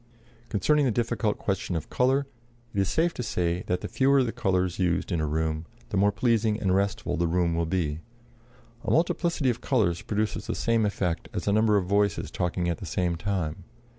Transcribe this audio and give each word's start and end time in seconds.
Concerning 0.49 0.83
the 0.83 0.89
difficult 0.89 1.37
question 1.37 1.75
of 1.75 1.91
color, 1.91 2.25
it 2.73 2.79
is 2.79 2.89
safe 2.89 3.13
to 3.13 3.21
say 3.21 3.61
that 3.67 3.81
the 3.81 3.87
fewer 3.87 4.23
the 4.23 4.31
colors 4.31 4.79
used 4.79 5.11
in 5.11 5.21
a 5.21 5.27
room, 5.27 5.67
the 5.89 5.95
more 5.97 6.11
pleasing 6.11 6.59
and 6.59 6.73
restful 6.73 7.15
the 7.17 7.27
result 7.27 7.55
will 7.55 7.67
be. 7.67 7.99
A 8.83 8.89
multiplicity 8.89 9.51
of 9.51 9.61
colors 9.61 10.01
produces 10.01 10.47
the 10.47 10.55
same 10.55 10.87
effect 10.87 11.29
as 11.33 11.47
a 11.47 11.53
number 11.53 11.77
of 11.77 11.85
voices 11.85 12.31
talking 12.31 12.67
at 12.67 12.79
the 12.79 12.87
same 12.87 13.15
time. 13.15 13.63